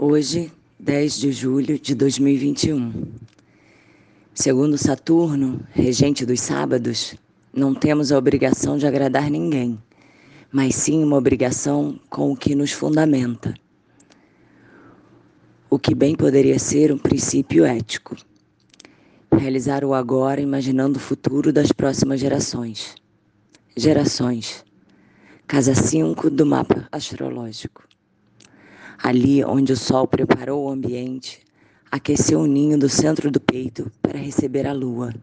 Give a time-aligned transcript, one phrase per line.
[0.00, 2.92] Hoje, 10 de julho de 2021.
[4.32, 7.16] Segundo Saturno, regente dos sábados,
[7.52, 9.76] não temos a obrigação de agradar ninguém,
[10.52, 13.52] mas sim uma obrigação com o que nos fundamenta.
[15.68, 18.14] O que bem poderia ser um princípio ético.
[19.32, 22.94] Realizar o agora imaginando o futuro das próximas gerações.
[23.76, 24.64] Gerações.
[25.44, 27.88] Casa 5 do mapa astrológico.
[29.02, 31.40] Ali onde o sol preparou o ambiente,
[31.90, 35.14] aqueceu o ninho do centro do peito para receber a lua.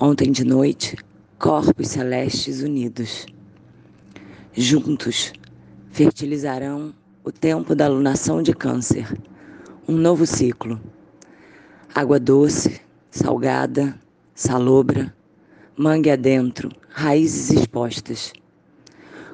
[0.00, 0.96] Ontem de noite,
[1.38, 3.26] corpos celestes unidos.
[4.52, 5.32] Juntos,
[5.90, 9.06] fertilizarão o tempo da lunação de Câncer,
[9.88, 10.80] um novo ciclo.
[11.94, 13.98] Água doce, salgada,
[14.34, 15.14] salobra,
[15.76, 18.32] mangue adentro, raízes expostas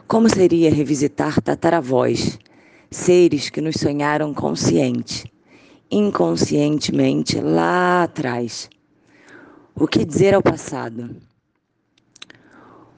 [0.08, 2.38] como seria revisitar tataravós,
[2.90, 5.30] seres que nos sonharam consciente,
[5.90, 8.70] inconscientemente lá atrás?
[9.74, 11.16] O que dizer ao passado?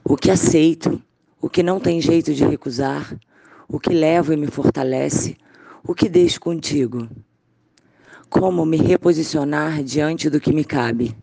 [0.03, 1.01] O que aceito,
[1.41, 3.17] o que não tem jeito de recusar,
[3.67, 5.37] o que levo e me fortalece,
[5.83, 7.07] o que deixo contigo?
[8.29, 11.15] Como me reposicionar diante do que me cabe?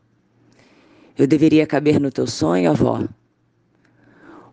[1.17, 3.03] Eu deveria caber no teu sonho, avó?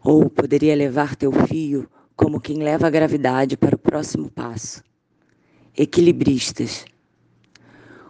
[0.03, 4.81] Ou poderia levar teu fio como quem leva a gravidade para o próximo passo.
[5.77, 6.85] Equilibristas,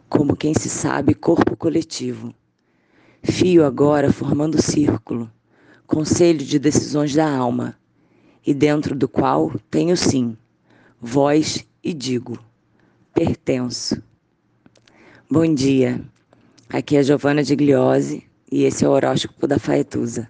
[0.08, 2.34] como quem se sabe corpo coletivo.
[3.24, 5.32] Fio agora formando círculo,
[5.88, 7.76] conselho de decisões da alma,
[8.46, 10.38] e dentro do qual tenho sim,
[11.02, 12.38] voz e digo,
[13.14, 14.02] pertenço.
[15.30, 16.06] Bom dia,
[16.70, 20.30] aqui é Giovana de Gliose e esse é o horóscopo da Faetusa.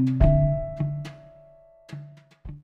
[0.00, 0.39] Thank you.